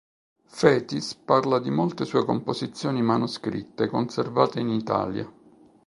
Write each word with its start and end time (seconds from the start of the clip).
Fétis 0.47 1.13
parla 1.15 1.59
di 1.59 1.69
molte 1.69 2.05
sue 2.05 2.25
composizioni 2.25 3.03
manoscritte 3.03 3.85
conservate 3.87 4.59
in 4.59 4.69
Italia. 4.69 5.31